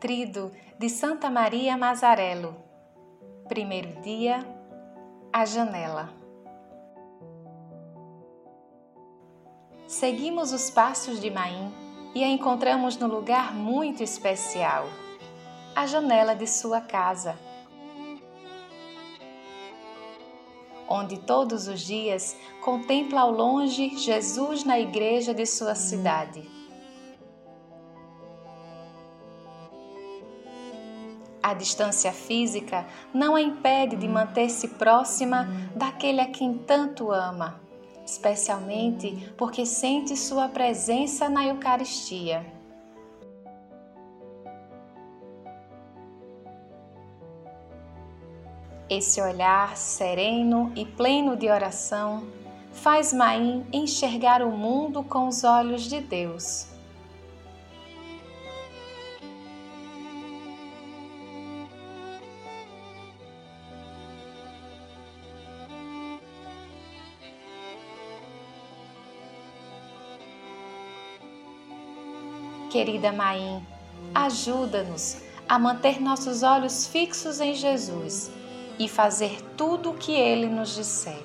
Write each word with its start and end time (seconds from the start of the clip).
Trido 0.00 0.50
de 0.78 0.88
Santa 0.88 1.28
Maria 1.28 1.76
Mazarelo. 1.76 2.56
Primeiro 3.46 4.00
dia, 4.00 4.38
a 5.30 5.44
janela. 5.44 6.08
Seguimos 9.86 10.54
os 10.54 10.70
passos 10.70 11.20
de 11.20 11.30
Maim 11.30 11.70
e 12.14 12.24
a 12.24 12.28
encontramos 12.28 12.96
no 12.96 13.06
lugar 13.08 13.54
muito 13.54 14.02
especial, 14.02 14.86
a 15.76 15.86
janela 15.86 16.34
de 16.34 16.46
sua 16.46 16.80
casa, 16.80 17.38
onde 20.88 21.18
todos 21.18 21.68
os 21.68 21.82
dias 21.82 22.34
contempla 22.64 23.20
ao 23.20 23.30
longe 23.30 23.98
Jesus 23.98 24.64
na 24.64 24.80
igreja 24.80 25.34
de 25.34 25.44
sua 25.44 25.74
cidade. 25.74 26.59
A 31.42 31.54
distância 31.54 32.12
física 32.12 32.86
não 33.14 33.34
a 33.34 33.40
impede 33.40 33.96
de 33.96 34.06
manter-se 34.06 34.68
próxima 34.68 35.48
daquele 35.74 36.20
a 36.20 36.26
quem 36.26 36.54
tanto 36.54 37.10
ama, 37.10 37.58
especialmente 38.04 39.32
porque 39.38 39.64
sente 39.64 40.16
sua 40.16 40.48
presença 40.48 41.30
na 41.30 41.46
Eucaristia. 41.46 42.44
Esse 48.88 49.22
olhar 49.22 49.76
sereno 49.76 50.72
e 50.74 50.84
pleno 50.84 51.36
de 51.36 51.48
oração 51.48 52.24
faz 52.72 53.12
Maim 53.12 53.64
enxergar 53.72 54.42
o 54.42 54.50
mundo 54.50 55.02
com 55.04 55.28
os 55.28 55.44
olhos 55.44 55.82
de 55.82 56.00
Deus. 56.00 56.69
Querida 72.70 73.10
Maim, 73.10 73.66
ajuda-nos 74.14 75.16
a 75.48 75.58
manter 75.58 76.00
nossos 76.00 76.44
olhos 76.44 76.86
fixos 76.86 77.40
em 77.40 77.52
Jesus 77.52 78.30
e 78.78 78.88
fazer 78.88 79.42
tudo 79.56 79.90
o 79.90 79.94
que 79.94 80.12
Ele 80.12 80.46
nos 80.46 80.76
disser. 80.76 81.20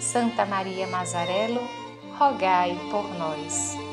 Santa 0.00 0.46
Maria 0.46 0.86
Mazarelo, 0.86 1.60
rogai 2.18 2.74
por 2.90 3.06
nós. 3.18 3.91